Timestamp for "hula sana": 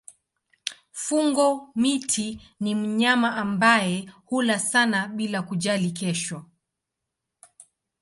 4.25-5.07